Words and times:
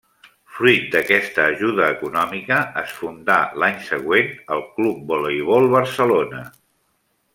Fruit 0.53 0.85
d'aquesta 0.93 1.43
ajuda 1.49 1.89
econòmica, 1.97 2.57
es 2.83 2.95
fundà 3.01 3.37
l'any 3.65 3.77
següent 3.91 4.33
el 4.57 4.65
Club 4.79 5.05
Voleibol 5.13 5.69
Barcelona. 5.79 6.43